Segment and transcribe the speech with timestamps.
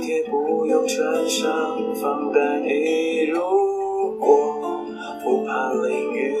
[0.00, 3.38] 天不用穿上防弹衣，如
[4.18, 4.54] 果
[5.22, 6.34] 不怕淋雨，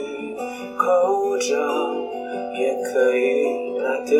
[0.76, 1.94] 口罩
[2.58, 3.44] 也可以
[3.78, 4.16] 拿掉，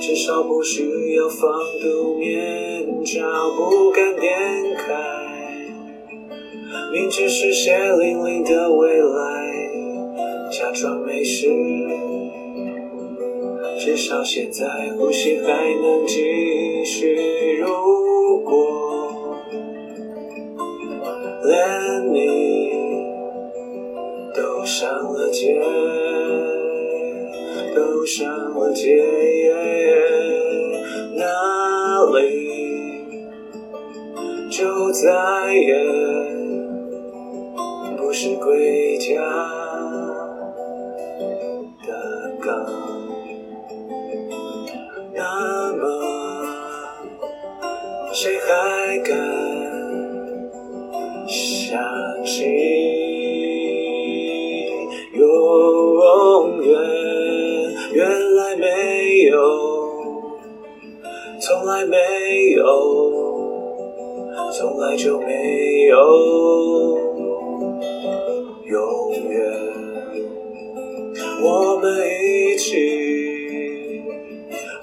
[0.00, 1.50] 至少不需要防
[1.82, 3.22] 毒面罩，
[3.56, 4.32] 不敢点
[4.76, 4.94] 开，
[6.92, 9.70] 明知是血淋淋的未来，
[10.50, 11.46] 假装没事。
[13.96, 14.66] 至少现在
[14.98, 19.10] 呼吸还能继续，如果
[21.42, 22.70] 连你
[24.34, 25.58] 都上了街，
[27.74, 29.02] 都上了街，
[31.14, 31.24] 哪
[32.18, 32.18] 里
[34.50, 35.74] 就再也
[37.96, 39.65] 不是归家。
[61.66, 61.96] 从来没
[62.52, 62.62] 有，
[64.52, 65.98] 从来就没有
[68.66, 69.52] 永远。
[71.42, 74.00] 我们一起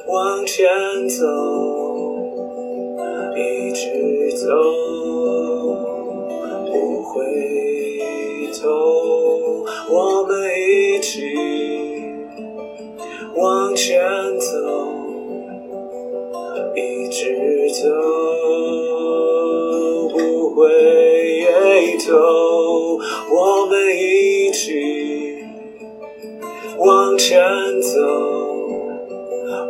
[0.10, 0.68] 往前
[1.08, 1.26] 走。
[3.34, 4.46] 一直走，
[6.66, 7.24] 不回
[22.14, 24.70] 走，我们一起
[26.78, 27.42] 往前
[27.82, 27.90] 走，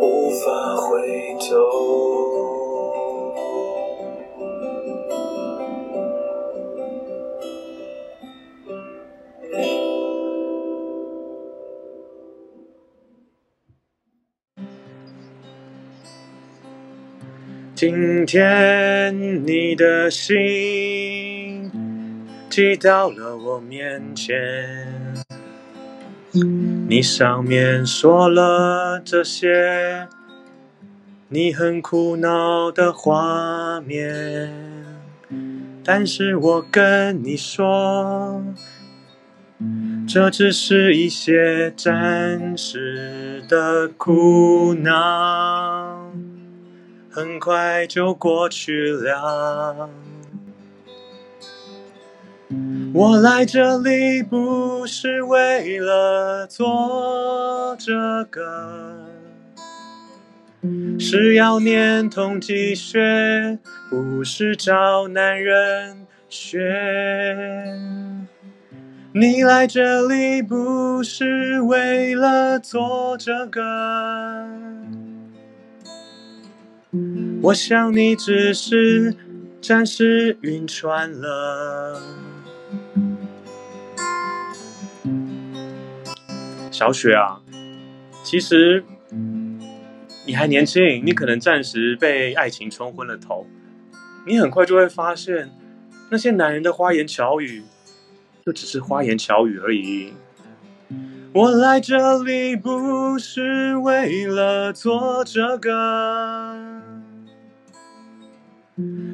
[0.02, 1.00] 无法回
[1.40, 1.56] 头。
[17.74, 20.38] 今天你的心
[22.56, 25.26] 寄到了我面前，
[26.88, 30.08] 你上面说了这些
[31.30, 34.54] 你很苦恼的画面，
[35.84, 38.44] 但是我跟你说，
[40.08, 46.12] 这只是一些暂时的苦恼。
[47.10, 49.90] 很快就过去了。
[52.96, 59.08] 我来这里不是为了做这个，
[61.00, 63.58] 是要念统计学，
[63.90, 67.76] 不是找男人学。
[69.12, 73.62] 你来这里不是为了做这个。
[77.42, 79.16] 我想你只是
[79.60, 82.00] 暂时晕船了。
[86.74, 87.40] 小雪啊，
[88.24, 88.84] 其实
[90.26, 93.46] 你还年轻，你可能暂时被爱情冲昏了头，
[94.26, 95.52] 你很快就会发现，
[96.10, 97.62] 那些男人的花言巧语，
[98.44, 100.14] 就只是花言巧语而已。
[101.32, 106.82] 我来这里不是为了做这个，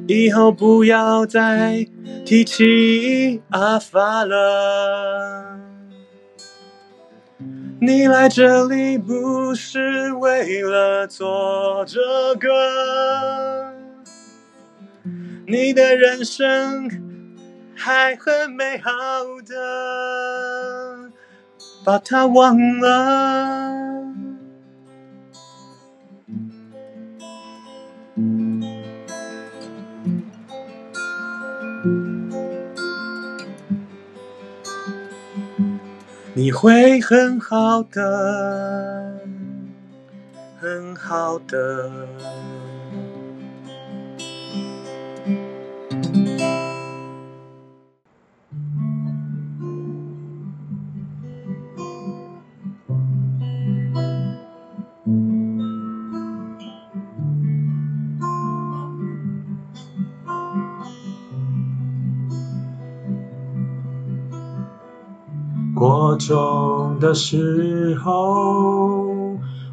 [0.08, 1.86] 以后不要再
[2.26, 5.60] 提起阿发了。
[7.82, 12.00] 你来这里不是为了做这
[12.36, 13.74] 个，
[15.48, 16.90] 你的人生
[17.76, 18.92] 还很美好
[19.46, 21.12] 的。
[21.86, 23.99] 把它忘了。
[36.40, 39.20] 你会很好的，
[40.62, 41.92] 很好的。
[66.20, 69.08] 中的时候，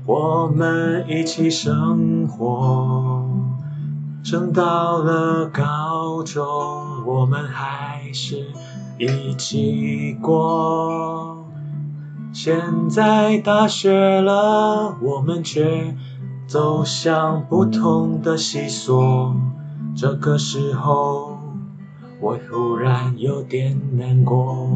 [0.06, 3.26] 我们一起生活。
[4.22, 6.44] 升到了高中，
[7.04, 8.46] 我们还是
[8.98, 11.44] 一起过。
[12.32, 15.94] 现在大学了，我们却
[16.46, 19.34] 走向不同的系所。
[19.96, 21.38] 这个时候，
[22.20, 24.68] 我忽然有点难过。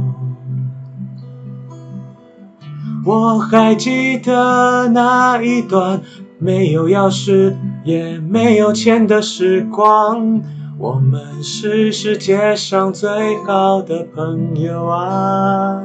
[3.04, 6.02] 我还记得那一段
[6.38, 10.42] 没有钥匙也没有钱的时光，
[10.78, 15.82] 我们是世界上最好的朋友啊！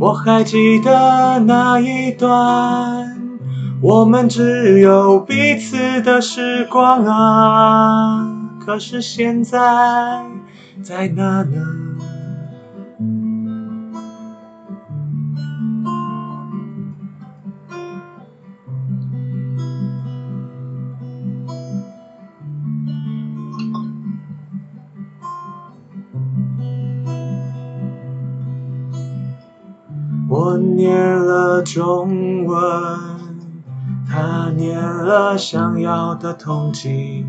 [0.00, 3.14] 我还记得那一段
[3.82, 8.26] 我们只有彼此的时光啊！
[8.64, 9.58] 可是现在
[10.82, 11.62] 在哪呢？
[30.56, 32.58] 念了中文，
[34.08, 37.24] 他念了想要的统计，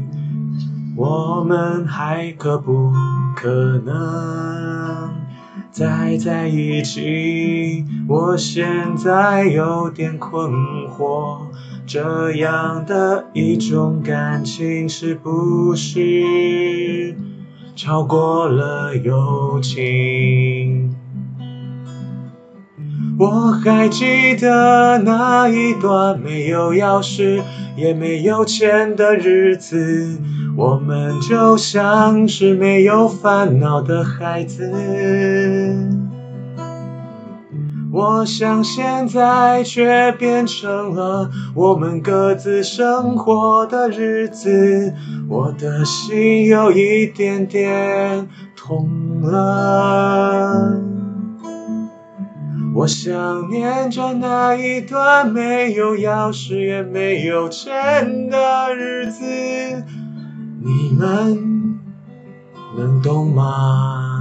[0.96, 2.92] 我们还可不
[3.36, 5.10] 可能
[5.72, 7.86] 再在一起？
[8.08, 10.52] 我现在有点困
[10.88, 11.40] 惑，
[11.86, 17.16] 这样的一种感情是不是
[17.76, 20.96] 超过了友情？
[23.20, 27.42] 我还记得那一段没有钥匙
[27.76, 30.20] 也没有钱的日子，
[30.56, 34.72] 我们就像是没有烦恼的孩子。
[37.92, 44.94] 我想现在却变成了我们各自生活的日子，
[45.28, 48.88] 我的心有一点点痛
[49.24, 50.97] 了。
[52.78, 59.24] 我想念着那一段没有钥匙也没有钱的日子，
[60.62, 61.80] 你们
[62.78, 64.17] 能懂吗？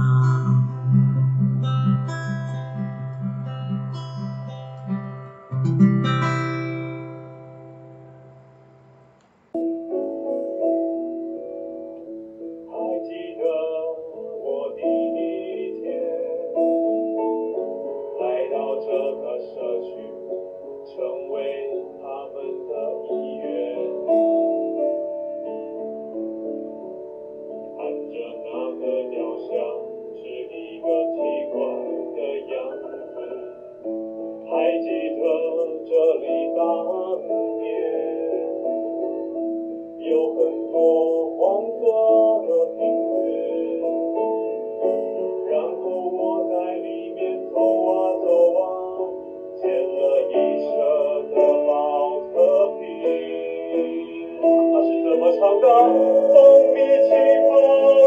[55.09, 57.13] 怎么尝到蜂蜜气
[57.47, 58.06] 泡？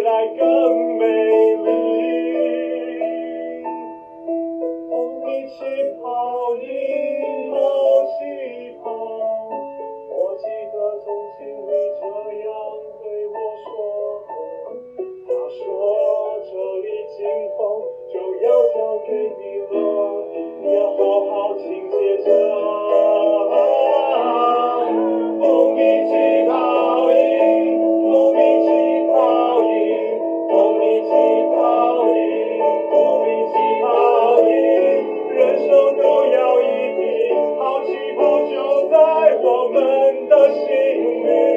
[0.00, 0.89] 未来更美。
[40.52, 41.49] sing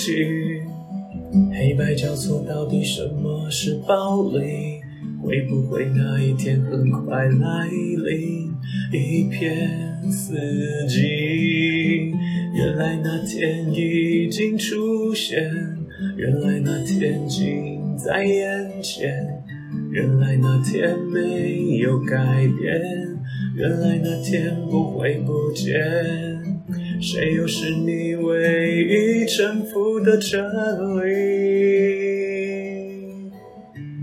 [0.00, 0.62] 击。
[1.52, 4.80] 黑白交错，到底什么是暴力？
[5.22, 8.50] 会不会那一天很快来临？
[8.90, 9.68] 一片
[10.10, 10.34] 死
[10.88, 12.14] 寂。
[12.54, 15.50] 原来那天已经出现，
[16.16, 19.14] 原来那天近在眼前，
[19.92, 22.16] 原来那天没有改
[22.58, 22.80] 变，
[23.54, 26.39] 原来那天不会不见。
[27.02, 30.38] 谁又是你唯一臣服的真
[30.98, 31.10] 理？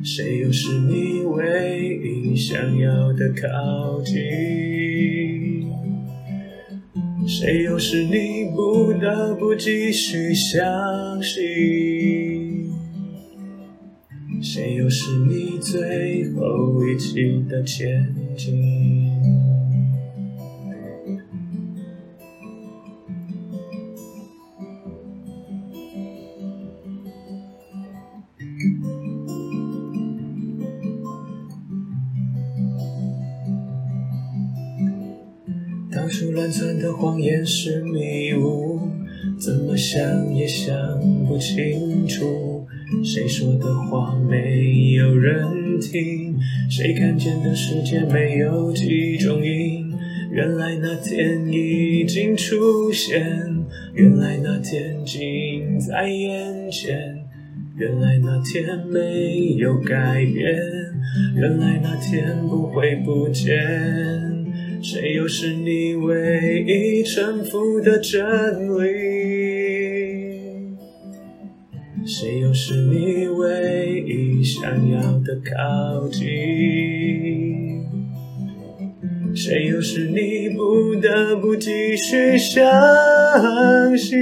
[0.04, 4.18] 谁又是你唯一想要的靠近？
[7.28, 12.72] 谁又是你不得不继续相信？
[14.42, 18.97] 谁又是你最后一期的前景？
[36.48, 38.80] 处乱窜的谎言是迷雾，
[39.38, 40.74] 怎么想也想
[41.28, 42.66] 不清楚。
[43.04, 46.38] 谁说的话没有人听？
[46.70, 49.92] 谁看见的世界没有几种阴？
[50.32, 57.26] 原来那天已经出现，原来那天近在眼前，
[57.76, 60.56] 原来那天没有改变，
[61.36, 64.47] 原来那天不会不见。
[64.82, 68.24] 谁又是你唯一臣服的真
[68.78, 68.88] 理？
[72.06, 76.28] 谁又是你唯一想要的靠近？
[79.36, 82.64] 谁又是你不得不继续相
[83.98, 84.18] 信？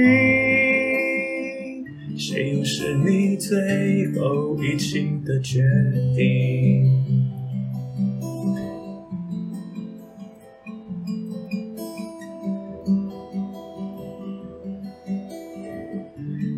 [2.18, 3.56] 谁又是你最
[4.18, 5.62] 后一起的决
[6.16, 7.15] 定？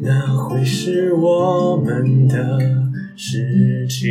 [0.01, 2.59] 那会是我们的
[3.17, 4.09] 事情。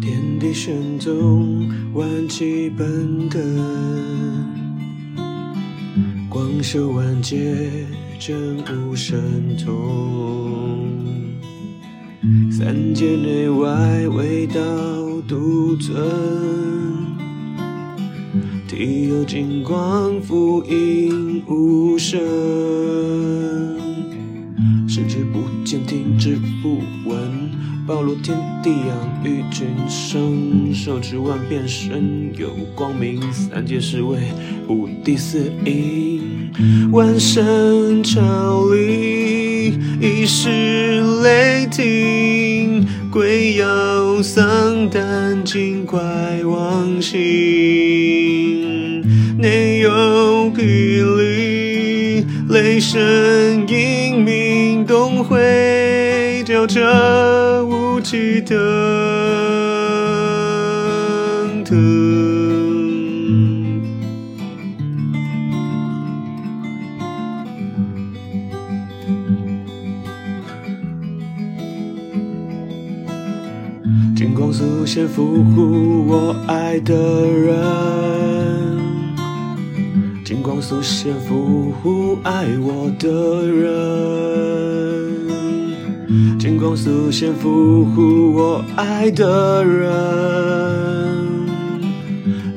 [0.00, 3.40] 天地玄宗，万气奔腾，
[6.28, 7.86] 光修万劫，
[8.18, 8.58] 真
[8.88, 10.87] 无神通。
[12.50, 14.60] 三界内外，唯道
[15.28, 15.96] 独尊。
[18.66, 22.18] 体有金光，覆影无声。
[24.88, 27.50] 视之不见，听之不闻。
[27.86, 30.74] 包罗天地，养育群生。
[30.74, 33.22] 受之万变，身有光明。
[33.32, 34.18] 三界侍卫，
[34.68, 36.50] 五帝司迎。
[36.90, 39.37] 万圣朝礼，
[40.00, 45.98] 一时雷霆，鬼妖丧胆，精怪
[46.44, 47.16] 亡形，
[49.38, 49.90] 内有
[50.52, 58.56] 霹雳，雷声隐鸣，动灰交着无极的
[74.88, 76.94] 金光素现，俘虏我爱的
[77.28, 77.52] 人。
[80.24, 83.68] 金光速现，俘虏爱我的人。
[86.38, 89.86] 金光速现，俘虏我爱的人。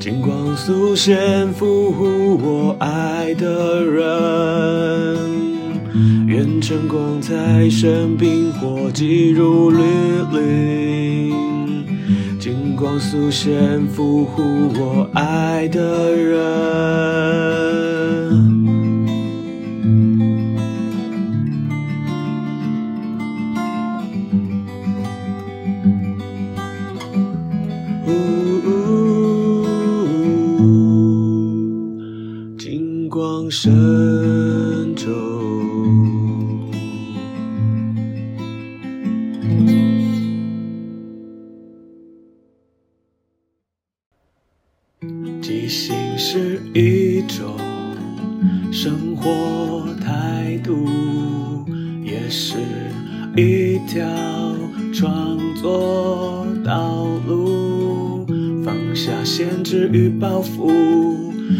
[0.00, 5.18] 金光速现，俘虏我爱的人。
[6.26, 9.82] 愿晨光在身，冰火急如律
[10.32, 11.01] 令。
[12.82, 17.91] 光素现，俘虏我爱的人。
[59.92, 60.72] 与包袱，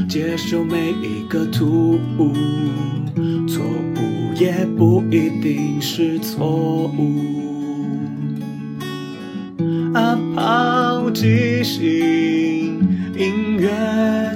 [0.09, 2.33] 接受每一个突兀，
[3.47, 7.21] 错误也不一定是错误。
[9.93, 11.83] 啊，抛即兴。
[13.15, 13.69] 音乐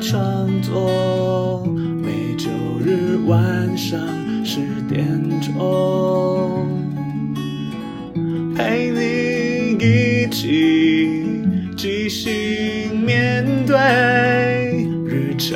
[0.02, 1.66] 创作，
[2.02, 2.50] 每周
[2.84, 3.98] 日晚上
[4.44, 5.04] 十点
[5.40, 6.68] 钟，
[8.54, 8.85] 陪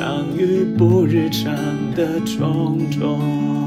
[0.01, 1.53] 相遇不日常
[1.93, 3.60] 的种种。